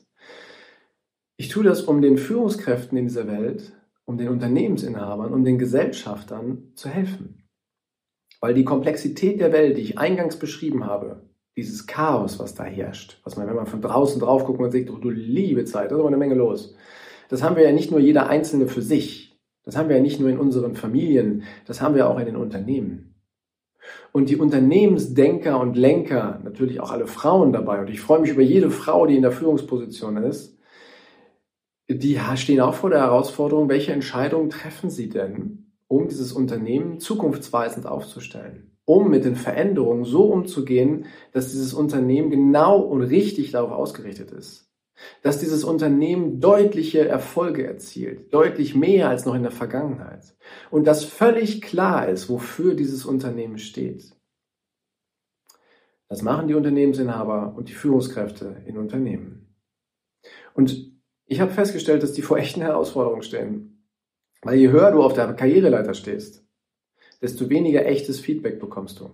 Ich 1.40 1.48
tue 1.48 1.64
das, 1.64 1.80
um 1.80 2.02
den 2.02 2.18
Führungskräften 2.18 2.98
in 2.98 3.06
dieser 3.06 3.26
Welt, 3.26 3.72
um 4.04 4.18
den 4.18 4.28
Unternehmensinhabern, 4.28 5.32
um 5.32 5.42
den 5.42 5.56
Gesellschaftern 5.56 6.72
zu 6.74 6.90
helfen. 6.90 7.48
Weil 8.42 8.52
die 8.52 8.66
Komplexität 8.66 9.40
der 9.40 9.50
Welt, 9.50 9.78
die 9.78 9.80
ich 9.80 9.98
eingangs 9.98 10.36
beschrieben 10.36 10.84
habe, 10.84 11.30
dieses 11.56 11.86
Chaos, 11.86 12.38
was 12.38 12.54
da 12.54 12.64
herrscht, 12.64 13.22
was 13.24 13.38
man, 13.38 13.46
wenn 13.46 13.56
man 13.56 13.64
von 13.64 13.80
draußen 13.80 14.20
drauf 14.20 14.44
guckt, 14.44 14.60
man 14.60 14.70
sieht, 14.70 14.90
oh, 14.90 14.98
du 14.98 15.08
liebe 15.08 15.64
Zeit, 15.64 15.90
da 15.90 15.94
ist 15.94 16.00
aber 16.00 16.08
eine 16.08 16.18
Menge 16.18 16.34
los. 16.34 16.74
Das 17.30 17.42
haben 17.42 17.56
wir 17.56 17.62
ja 17.62 17.72
nicht 17.72 17.90
nur 17.90 18.00
jeder 18.00 18.28
Einzelne 18.28 18.66
für 18.66 18.82
sich. 18.82 19.40
Das 19.64 19.78
haben 19.78 19.88
wir 19.88 19.96
ja 19.96 20.02
nicht 20.02 20.20
nur 20.20 20.28
in 20.28 20.38
unseren 20.38 20.74
Familien. 20.74 21.44
Das 21.66 21.80
haben 21.80 21.94
wir 21.94 22.10
auch 22.10 22.18
in 22.18 22.26
den 22.26 22.36
Unternehmen. 22.36 23.14
Und 24.12 24.28
die 24.28 24.36
Unternehmensdenker 24.36 25.58
und 25.58 25.74
Lenker, 25.74 26.38
natürlich 26.44 26.80
auch 26.80 26.90
alle 26.90 27.06
Frauen 27.06 27.54
dabei. 27.54 27.80
Und 27.80 27.88
ich 27.88 28.02
freue 28.02 28.20
mich 28.20 28.32
über 28.32 28.42
jede 28.42 28.70
Frau, 28.70 29.06
die 29.06 29.16
in 29.16 29.22
der 29.22 29.32
Führungsposition 29.32 30.18
ist. 30.18 30.59
Die 31.92 32.20
stehen 32.36 32.60
auch 32.60 32.74
vor 32.74 32.90
der 32.90 33.00
Herausforderung, 33.00 33.68
welche 33.68 33.92
Entscheidungen 33.92 34.48
treffen 34.48 34.90
sie 34.90 35.08
denn, 35.08 35.72
um 35.88 36.08
dieses 36.08 36.32
Unternehmen 36.32 37.00
zukunftsweisend 37.00 37.86
aufzustellen? 37.86 38.76
Um 38.84 39.10
mit 39.10 39.24
den 39.24 39.34
Veränderungen 39.34 40.04
so 40.04 40.24
umzugehen, 40.24 41.06
dass 41.32 41.50
dieses 41.50 41.74
Unternehmen 41.74 42.30
genau 42.30 42.78
und 42.78 43.02
richtig 43.02 43.50
darauf 43.50 43.72
ausgerichtet 43.72 44.30
ist 44.30 44.70
dass 45.22 45.38
dieses 45.38 45.64
Unternehmen 45.64 46.40
deutliche 46.40 47.06
Erfolge 47.08 47.66
erzielt, 47.66 48.32
deutlich 48.32 48.74
mehr 48.74 49.08
als 49.08 49.24
noch 49.24 49.34
in 49.34 49.42
der 49.42 49.50
Vergangenheit. 49.50 50.36
Und 50.70 50.86
dass 50.86 51.04
völlig 51.04 51.62
klar 51.62 52.08
ist, 52.08 52.28
wofür 52.28 52.74
dieses 52.74 53.04
Unternehmen 53.04 53.58
steht. 53.58 54.16
Das 56.08 56.22
machen 56.22 56.48
die 56.48 56.54
Unternehmensinhaber 56.54 57.54
und 57.56 57.68
die 57.68 57.74
Führungskräfte 57.74 58.62
in 58.66 58.76
Unternehmen. 58.76 59.54
Und 60.54 60.99
ich 61.30 61.40
habe 61.40 61.52
festgestellt, 61.52 62.02
dass 62.02 62.12
die 62.12 62.22
vor 62.22 62.38
echten 62.38 62.60
Herausforderungen 62.60 63.22
stehen. 63.22 63.86
Weil 64.42 64.58
je 64.58 64.70
höher 64.70 64.90
du 64.90 65.00
auf 65.00 65.12
der 65.12 65.32
Karriereleiter 65.32 65.94
stehst, 65.94 66.44
desto 67.22 67.48
weniger 67.48 67.86
echtes 67.86 68.18
Feedback 68.18 68.58
bekommst 68.58 68.98
du. 68.98 69.10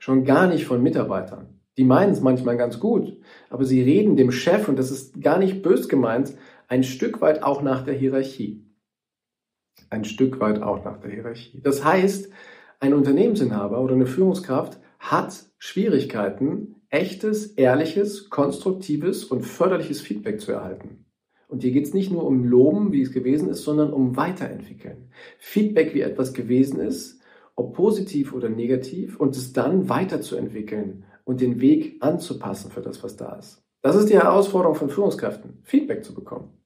Schon 0.00 0.24
gar 0.24 0.48
nicht 0.48 0.66
von 0.66 0.82
Mitarbeitern. 0.82 1.60
Die 1.76 1.84
meinen 1.84 2.10
es 2.10 2.20
manchmal 2.20 2.56
ganz 2.56 2.80
gut, 2.80 3.16
aber 3.50 3.64
sie 3.64 3.80
reden 3.80 4.16
dem 4.16 4.32
Chef, 4.32 4.68
und 4.68 4.76
das 4.80 4.90
ist 4.90 5.20
gar 5.20 5.38
nicht 5.38 5.62
bös 5.62 5.88
gemeint, 5.88 6.34
ein 6.66 6.82
Stück 6.82 7.20
weit 7.20 7.44
auch 7.44 7.62
nach 7.62 7.84
der 7.84 7.94
Hierarchie. 7.94 8.66
Ein 9.90 10.04
Stück 10.04 10.40
weit 10.40 10.60
auch 10.60 10.84
nach 10.84 10.98
der 10.98 11.12
Hierarchie. 11.12 11.60
Das 11.62 11.84
heißt, 11.84 12.32
ein 12.80 12.94
Unternehmensinhaber 12.94 13.80
oder 13.80 13.94
eine 13.94 14.06
Führungskraft 14.06 14.80
hat 14.98 15.44
Schwierigkeiten, 15.58 16.82
echtes, 16.88 17.52
ehrliches, 17.52 18.28
konstruktives 18.28 19.22
und 19.22 19.42
förderliches 19.42 20.00
Feedback 20.00 20.40
zu 20.40 20.50
erhalten. 20.50 21.04
Und 21.48 21.62
hier 21.62 21.72
geht 21.72 21.86
es 21.86 21.94
nicht 21.94 22.12
nur 22.12 22.24
um 22.24 22.44
Loben, 22.44 22.92
wie 22.92 23.02
es 23.02 23.10
gewesen 23.10 23.48
ist, 23.48 23.62
sondern 23.62 23.92
um 23.92 24.16
Weiterentwickeln. 24.16 25.08
Feedback, 25.38 25.94
wie 25.94 26.02
etwas 26.02 26.34
gewesen 26.34 26.78
ist, 26.78 27.20
ob 27.56 27.74
positiv 27.74 28.34
oder 28.34 28.50
negativ, 28.50 29.18
und 29.18 29.34
es 29.34 29.52
dann 29.52 29.88
weiterzuentwickeln 29.88 31.04
und 31.24 31.40
den 31.40 31.60
Weg 31.60 31.96
anzupassen 32.00 32.70
für 32.70 32.82
das, 32.82 33.02
was 33.02 33.16
da 33.16 33.34
ist. 33.36 33.62
Das 33.82 33.96
ist 33.96 34.10
die 34.10 34.18
Herausforderung 34.18 34.76
von 34.76 34.90
Führungskräften, 34.90 35.58
Feedback 35.62 36.04
zu 36.04 36.14
bekommen. 36.14 36.57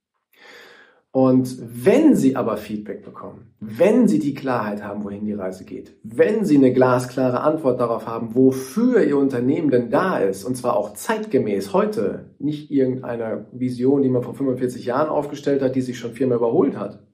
Und 1.15 1.59
wenn 1.61 2.17
Sie 2.17 2.37
aber 2.37 2.57
Feedback 2.57 3.05
bekommen, 3.05 3.55
wenn 3.61 4.09
Sie 4.09 4.19
die 4.19 4.33
Klarheit 4.33 4.83
haben, 4.83 5.05
wohin 5.05 5.27
die 5.27 5.35
Reise 5.35 5.67
geht, 5.67 5.95
wenn 6.03 6.47
Sie 6.47 6.57
eine 6.57 6.73
glasklare 6.73 7.43
Antwort 7.43 7.79
darauf 7.81 8.07
haben, 8.07 8.35
wofür 8.35 9.05
Ihr 9.05 9.19
Unternehmen 9.19 9.71
denn 9.71 9.91
da 9.91 10.17
ist, 10.19 10.43
und 10.43 10.57
zwar 10.57 10.75
auch 10.75 10.95
zeitgemäß 10.95 11.75
heute, 11.75 12.35
nicht 12.39 12.71
irgendeine 12.71 13.47
Vision, 13.53 14.01
die 14.01 14.09
man 14.09 14.23
vor 14.23 14.35
45 14.35 14.87
Jahren 14.87 15.11
aufgestellt 15.11 15.61
hat, 15.61 15.77
die 15.77 15.83
sich 15.83 15.99
schon 15.99 16.15
viermal 16.15 16.39
überholt 16.39 16.79
hat, 16.79 17.07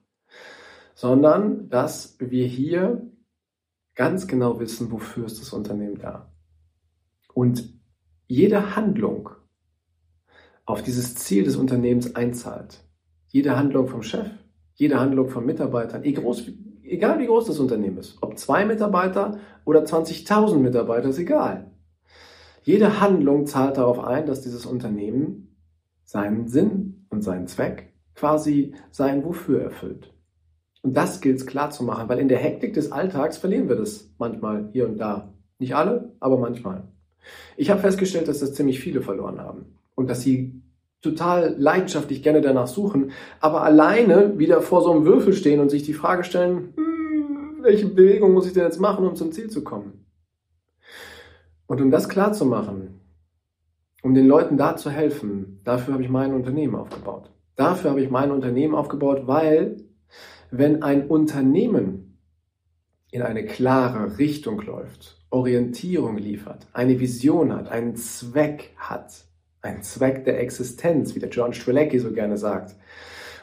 sondern 0.94 1.68
dass 1.68 2.16
wir 2.20 2.46
hier 2.46 3.02
ganz 3.96 4.28
genau 4.28 4.60
wissen, 4.60 4.92
wofür 4.92 5.26
ist 5.26 5.40
das 5.40 5.52
Unternehmen 5.52 5.98
da. 5.98 6.32
Und 7.34 7.76
jede 8.28 8.76
Handlung 8.76 9.30
auf 10.66 10.82
dieses 10.82 11.16
Ziel 11.16 11.42
des 11.42 11.56
Unternehmens 11.56 12.14
einzahlt. 12.14 12.87
Jede 13.28 13.56
Handlung 13.56 13.88
vom 13.88 14.02
Chef, 14.02 14.26
jede 14.74 14.98
Handlung 14.98 15.28
von 15.28 15.44
Mitarbeitern, 15.44 16.02
egal 16.02 17.18
wie 17.18 17.26
groß 17.26 17.46
das 17.46 17.58
Unternehmen 17.58 17.98
ist, 17.98 18.18
ob 18.22 18.38
zwei 18.38 18.64
Mitarbeiter 18.64 19.38
oder 19.64 19.82
20.000 19.84 20.56
Mitarbeiter, 20.56 21.08
ist 21.08 21.18
egal. 21.18 21.70
Jede 22.62 23.00
Handlung 23.00 23.46
zahlt 23.46 23.76
darauf 23.76 24.00
ein, 24.00 24.26
dass 24.26 24.42
dieses 24.42 24.66
Unternehmen 24.66 25.56
seinen 26.04 26.48
Sinn 26.48 27.06
und 27.10 27.22
seinen 27.22 27.46
Zweck, 27.46 27.92
quasi 28.14 28.74
sein 28.90 29.24
Wofür 29.24 29.62
erfüllt. 29.62 30.12
Und 30.82 30.96
das 30.96 31.20
gilt 31.20 31.36
es 31.36 31.46
klar 31.46 31.70
zu 31.70 31.84
machen, 31.84 32.08
weil 32.08 32.18
in 32.18 32.28
der 32.28 32.38
Hektik 32.38 32.74
des 32.74 32.92
Alltags 32.92 33.36
verlieren 33.36 33.68
wir 33.68 33.76
das 33.76 34.10
manchmal 34.18 34.68
hier 34.72 34.88
und 34.88 34.98
da. 34.98 35.32
Nicht 35.58 35.74
alle, 35.74 36.12
aber 36.20 36.38
manchmal. 36.38 36.84
Ich 37.56 37.70
habe 37.70 37.80
festgestellt, 37.80 38.28
dass 38.28 38.40
das 38.40 38.54
ziemlich 38.54 38.80
viele 38.80 39.02
verloren 39.02 39.40
haben 39.40 39.74
und 39.94 40.08
dass 40.08 40.22
sie 40.22 40.62
total 41.00 41.54
leidenschaftlich 41.58 42.22
gerne 42.22 42.40
danach 42.40 42.66
suchen, 42.66 43.12
aber 43.40 43.62
alleine 43.62 44.38
wieder 44.38 44.62
vor 44.62 44.82
so 44.82 44.92
einem 44.92 45.04
Würfel 45.04 45.32
stehen 45.32 45.60
und 45.60 45.70
sich 45.70 45.82
die 45.82 45.94
Frage 45.94 46.24
stellen, 46.24 46.74
hm, 46.76 47.58
welche 47.62 47.86
Bewegung 47.86 48.32
muss 48.32 48.46
ich 48.46 48.52
denn 48.52 48.64
jetzt 48.64 48.80
machen, 48.80 49.06
um 49.06 49.14
zum 49.14 49.32
Ziel 49.32 49.48
zu 49.50 49.62
kommen? 49.62 50.04
Und 51.66 51.80
um 51.80 51.90
das 51.90 52.08
klar 52.08 52.32
zu 52.32 52.46
machen, 52.46 53.00
um 54.02 54.14
den 54.14 54.26
Leuten 54.26 54.56
da 54.56 54.76
zu 54.76 54.90
helfen, 54.90 55.60
dafür 55.64 55.94
habe 55.94 56.02
ich 56.02 56.08
mein 56.08 56.32
Unternehmen 56.32 56.74
aufgebaut. 56.74 57.30
Dafür 57.56 57.90
habe 57.90 58.00
ich 58.00 58.10
mein 58.10 58.30
Unternehmen 58.30 58.74
aufgebaut, 58.74 59.22
weil 59.26 59.76
wenn 60.50 60.82
ein 60.82 61.08
Unternehmen 61.08 62.18
in 63.10 63.22
eine 63.22 63.44
klare 63.44 64.18
Richtung 64.18 64.60
läuft 64.62 65.18
Orientierung 65.30 66.16
liefert, 66.16 66.66
eine 66.72 67.00
Vision 67.00 67.52
hat, 67.52 67.68
einen 67.68 67.96
Zweck 67.96 68.74
hat, 68.78 69.27
einen 69.62 69.82
Zweck 69.82 70.24
der 70.24 70.40
Existenz, 70.40 71.14
wie 71.14 71.20
der 71.20 71.30
John 71.30 71.52
Strelecki 71.52 71.98
so 71.98 72.12
gerne 72.12 72.36
sagt, 72.36 72.76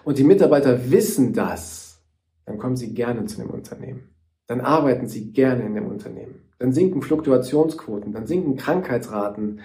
und 0.03 0.17
die 0.17 0.23
Mitarbeiter 0.23 0.91
wissen 0.91 1.33
das, 1.33 2.01
dann 2.45 2.57
kommen 2.57 2.75
sie 2.75 2.93
gerne 2.93 3.25
zu 3.25 3.37
dem 3.37 3.49
Unternehmen. 3.49 4.09
Dann 4.47 4.61
arbeiten 4.61 5.07
sie 5.07 5.31
gerne 5.31 5.65
in 5.65 5.73
dem 5.73 5.87
Unternehmen. 5.87 6.41
dann 6.59 6.71
sinken 6.71 7.01
Fluktuationsquoten, 7.01 8.13
dann 8.13 8.27
sinken 8.27 8.55
Krankheitsraten, 8.55 9.59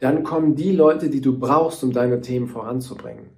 dann 0.00 0.24
kommen 0.24 0.56
die 0.56 0.72
Leute, 0.72 1.10
die 1.10 1.20
du 1.20 1.38
brauchst, 1.38 1.84
um 1.84 1.92
deine 1.92 2.20
Themen 2.20 2.48
voranzubringen. 2.48 3.30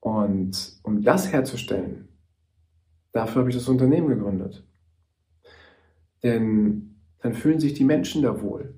Und 0.00 0.80
um 0.82 1.02
das 1.02 1.32
herzustellen, 1.32 2.08
dafür 3.12 3.40
habe 3.40 3.50
ich 3.50 3.56
das 3.56 3.68
Unternehmen 3.68 4.08
gegründet. 4.08 4.66
Denn 6.22 6.96
dann 7.20 7.34
fühlen 7.34 7.60
sich 7.60 7.74
die 7.74 7.84
Menschen 7.84 8.22
da 8.22 8.40
wohl. 8.42 8.74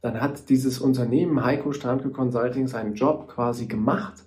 Dann 0.00 0.20
hat 0.20 0.48
dieses 0.48 0.80
Unternehmen 0.80 1.44
Heiko 1.44 1.72
Strandke 1.72 2.10
Consulting 2.10 2.68
seinen 2.68 2.94
Job 2.94 3.28
quasi 3.28 3.66
gemacht, 3.66 4.24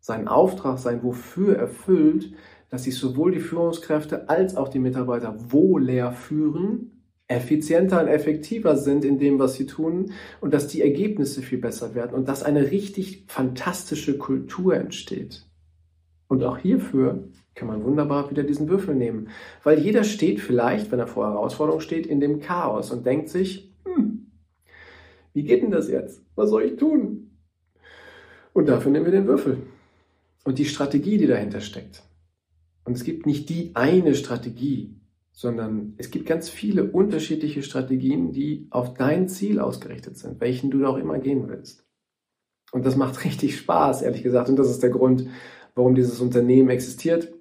seinen 0.00 0.28
Auftrag, 0.28 0.78
sein 0.78 1.02
Wofür 1.02 1.56
erfüllt, 1.56 2.32
dass 2.70 2.84
sich 2.84 2.96
sowohl 2.96 3.32
die 3.32 3.40
Führungskräfte 3.40 4.28
als 4.28 4.56
auch 4.56 4.68
die 4.68 4.78
Mitarbeiter 4.78 5.34
wohler 5.50 6.12
führen, 6.12 7.02
effizienter 7.26 8.00
und 8.00 8.08
effektiver 8.08 8.76
sind 8.76 9.04
in 9.04 9.18
dem, 9.18 9.38
was 9.38 9.54
sie 9.54 9.66
tun 9.66 10.12
und 10.40 10.54
dass 10.54 10.66
die 10.66 10.82
Ergebnisse 10.82 11.42
viel 11.42 11.58
besser 11.58 11.94
werden 11.94 12.14
und 12.14 12.28
dass 12.28 12.42
eine 12.42 12.70
richtig 12.70 13.24
fantastische 13.28 14.16
Kultur 14.18 14.74
entsteht. 14.76 15.46
Und 16.28 16.44
auch 16.44 16.58
hierfür 16.58 17.28
kann 17.54 17.68
man 17.68 17.84
wunderbar 17.84 18.30
wieder 18.30 18.44
diesen 18.44 18.68
Würfel 18.68 18.94
nehmen, 18.94 19.28
weil 19.64 19.78
jeder 19.78 20.04
steht 20.04 20.40
vielleicht, 20.40 20.92
wenn 20.92 21.00
er 21.00 21.06
vor 21.06 21.26
Herausforderung 21.26 21.80
steht, 21.80 22.06
in 22.06 22.20
dem 22.20 22.40
Chaos 22.40 22.92
und 22.92 23.04
denkt 23.04 23.28
sich, 23.28 23.67
wie 25.38 25.44
geht 25.44 25.62
denn 25.62 25.70
das 25.70 25.88
jetzt? 25.88 26.20
Was 26.34 26.50
soll 26.50 26.64
ich 26.64 26.76
tun? 26.80 27.30
Und 28.54 28.68
dafür 28.68 28.90
nehmen 28.90 29.04
wir 29.04 29.12
den 29.12 29.28
Würfel 29.28 29.58
und 30.42 30.58
die 30.58 30.64
Strategie, 30.64 31.16
die 31.16 31.28
dahinter 31.28 31.60
steckt. 31.60 32.02
Und 32.82 32.96
es 32.96 33.04
gibt 33.04 33.24
nicht 33.24 33.48
die 33.48 33.70
eine 33.74 34.16
Strategie, 34.16 34.96
sondern 35.30 35.94
es 35.96 36.10
gibt 36.10 36.26
ganz 36.26 36.48
viele 36.48 36.90
unterschiedliche 36.90 37.62
Strategien, 37.62 38.32
die 38.32 38.66
auf 38.70 38.94
dein 38.94 39.28
Ziel 39.28 39.60
ausgerichtet 39.60 40.18
sind, 40.18 40.40
welchen 40.40 40.72
du 40.72 40.84
auch 40.86 40.96
immer 40.96 41.20
gehen 41.20 41.48
willst. 41.48 41.86
Und 42.72 42.84
das 42.84 42.96
macht 42.96 43.24
richtig 43.24 43.56
Spaß, 43.58 44.02
ehrlich 44.02 44.24
gesagt. 44.24 44.48
Und 44.48 44.56
das 44.56 44.70
ist 44.70 44.82
der 44.82 44.90
Grund, 44.90 45.28
warum 45.76 45.94
dieses 45.94 46.20
Unternehmen 46.20 46.70
existiert 46.70 47.32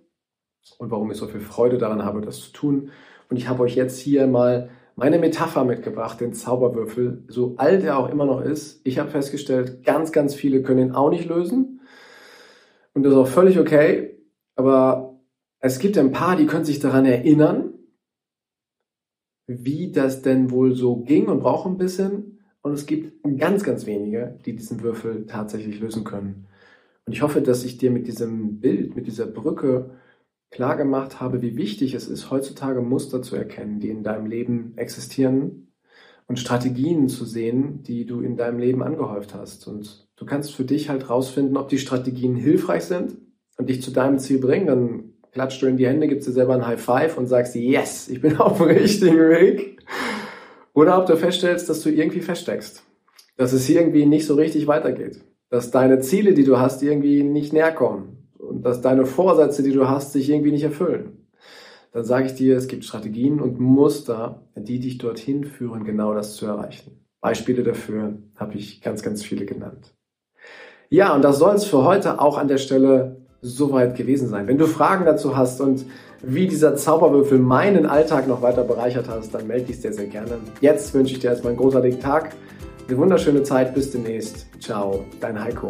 und 0.78 0.92
warum 0.92 1.10
ich 1.10 1.18
so 1.18 1.26
viel 1.26 1.42
Freude 1.42 1.80
daran 1.80 2.06
habe, 2.06 2.22
das 2.22 2.42
zu 2.42 2.52
tun. 2.52 2.92
Und 3.28 3.38
ich 3.38 3.48
habe 3.48 3.64
euch 3.64 3.76
jetzt 3.76 3.98
hier 3.98 4.28
mal 4.28 4.70
meine 4.98 5.20
Metapher 5.20 5.64
mitgebracht, 5.64 6.20
den 6.20 6.34
Zauberwürfel, 6.34 7.24
so 7.28 7.56
alt 7.58 7.84
er 7.84 8.00
auch 8.00 8.10
immer 8.10 8.26
noch 8.26 8.42
ist. 8.42 8.82
Ich 8.84 8.98
habe 8.98 9.12
festgestellt, 9.12 9.84
ganz, 9.86 10.12
ganz 10.12 10.34
viele 10.34 10.64
können 10.64 10.88
ihn 10.88 10.92
auch 10.92 11.12
nicht 11.12 11.30
lösen. 11.30 11.82
Und 12.94 13.04
das 13.04 13.14
ist 13.14 13.20
auch 13.20 13.28
völlig 13.28 13.60
okay. 13.60 14.18
Aber 14.56 15.22
es 15.60 15.78
gibt 15.78 16.00
ein 16.00 16.12
paar, 16.12 16.36
die 16.36 16.48
können 16.48 16.66
sich 16.66 16.80
daran 16.80 17.06
erinnern, 17.06 17.76
wie 19.46 19.92
das 19.92 20.24
denn 20.24 20.50
wohl 20.50 20.74
so 20.74 20.98
ging 20.98 21.28
und 21.28 21.42
brauchen 21.42 21.74
ein 21.74 21.78
bisschen. 21.78 22.40
Und 22.64 22.74
es 22.74 22.88
gibt 22.88 23.24
ganz, 23.38 23.64
ganz 23.64 23.86
wenige, 23.86 24.40
die 24.48 24.56
diesen 24.56 24.82
Würfel 24.82 25.28
tatsächlich 25.28 25.80
lösen 25.80 26.06
können. 26.06 26.48
Und 27.06 27.14
ich 27.14 27.22
hoffe, 27.22 27.42
dass 27.42 27.64
ich 27.64 27.78
dir 27.78 27.92
mit 27.92 28.08
diesem 28.08 28.60
Bild, 28.60 28.96
mit 28.96 29.06
dieser 29.06 29.28
Brücke 29.28 29.92
klar 30.50 30.78
gemacht 30.78 31.20
habe, 31.20 31.42
wie 31.42 31.58
wichtig 31.58 31.94
es 31.94 32.08
ist, 32.08 32.32
heutzutage 32.32 32.82
Muster 32.82 33.22
zu 33.22 33.36
erkennen, 33.36 33.80
die 33.80 33.90
in 33.90 34.04
deinem 34.04 34.26
Leben 34.26 34.74
existieren 34.78 35.74
und 36.28 36.40
Strategien 36.40 37.10
zu 37.10 37.26
sehen, 37.26 37.84
die 37.84 38.06
du 38.06 38.22
in 38.22 38.38
deinem 38.38 38.60
Leben 38.60 38.84
angehäuft 38.84 39.34
hast. 39.34 39.68
Und 39.68 40.08
du 40.16 40.26
kannst 40.26 40.54
für 40.54 40.66
dich 40.66 40.90
halt 40.90 41.10
rausfinden, 41.10 41.58
ob 41.58 41.70
die 41.70 41.80
Strategien 41.80 42.36
hilfreich 42.36 42.84
sind 42.84 43.18
und 43.58 43.70
dich 43.70 43.82
zu 43.82 43.92
deinem 43.92 44.20
Ziel 44.20 44.40
bringen. 44.40 44.68
Dann 44.68 45.14
klatscht 45.32 45.62
du 45.62 45.68
in 45.68 45.78
die 45.78 45.88
Hände, 45.88 46.08
gibst 46.08 46.28
dir 46.28 46.34
selber 46.34 46.56
ein 46.56 46.68
High 46.68 46.82
Five 46.82 47.18
und 47.18 47.28
sagst, 47.28 47.56
yes, 47.56 48.10
ich 48.10 48.22
bin 48.22 48.38
auf 48.40 48.58
dem 48.58 48.68
richtigen 48.68 49.30
Weg. 49.30 49.80
Oder 50.74 51.00
ob 51.00 51.08
du 51.08 51.18
feststellst, 51.18 51.70
dass 51.70 51.82
du 51.82 51.90
irgendwie 51.90 52.22
feststeckst. 52.22 52.84
Dass 53.36 53.54
es 53.54 53.70
irgendwie 53.70 54.06
nicht 54.06 54.26
so 54.26 54.36
richtig 54.36 54.68
weitergeht. 54.68 55.22
Dass 55.50 55.72
deine 55.72 56.00
Ziele, 56.02 56.34
die 56.34 56.44
du 56.44 56.60
hast, 56.60 56.84
irgendwie 56.84 57.24
nicht 57.24 57.54
näher 57.54 57.72
kommen. 57.72 58.17
Dass 58.64 58.82
deine 58.82 59.06
Vorsätze, 59.06 59.64
die 59.64 59.72
du 59.72 59.90
hast, 59.90 60.14
sich 60.14 60.30
irgendwie 60.30 60.52
nicht 60.52 60.64
erfüllen. 60.64 61.28
Dann 61.94 62.04
sage 62.04 62.28
ich 62.28 62.36
dir, 62.36 62.58
es 62.58 62.68
gibt 62.68 62.86
Strategien 62.86 63.40
und 63.40 63.60
Muster, 63.60 64.44
die 64.56 64.80
dich 64.80 64.98
dorthin 64.98 65.44
führen, 65.46 65.84
genau 65.84 66.14
das 66.14 66.36
zu 66.36 66.46
erreichen. 66.46 67.00
Beispiele 67.22 67.64
dafür 67.64 68.18
habe 68.36 68.56
ich 68.56 68.82
ganz, 68.82 69.02
ganz 69.02 69.24
viele 69.24 69.46
genannt. 69.46 69.96
Ja, 70.90 71.14
und 71.16 71.24
das 71.24 71.40
soll 71.40 71.56
es 71.56 71.66
für 71.66 71.84
heute 71.84 72.22
auch 72.22 72.38
an 72.38 72.48
der 72.48 72.58
Stelle 72.58 73.18
soweit 73.42 73.96
gewesen 73.96 74.30
sein. 74.30 74.48
Wenn 74.48 74.58
du 74.58 74.68
Fragen 74.68 75.06
dazu 75.06 75.36
hast 75.36 75.60
und 75.62 75.86
wie 76.24 76.48
dieser 76.48 76.76
Zauberwürfel 76.76 77.38
meinen 77.38 77.86
Alltag 77.86 78.28
noch 78.28 78.42
weiter 78.42 78.64
bereichert 78.64 79.08
hast, 79.10 79.34
dann 79.34 79.48
melde 79.48 79.66
dich 79.66 79.82
sehr, 79.82 79.94
sehr 79.94 80.08
gerne. 80.08 80.38
Jetzt 80.62 80.94
wünsche 80.94 81.14
ich 81.14 81.20
dir 81.20 81.30
erstmal 81.30 81.52
einen 81.54 81.62
großartigen 81.62 82.00
Tag, 82.00 82.36
eine 82.88 82.98
wunderschöne 82.98 83.44
Zeit. 83.44 83.74
Bis 83.74 83.92
demnächst. 83.92 84.48
Ciao, 84.60 85.06
dein 85.20 85.42
Heiko. 85.44 85.70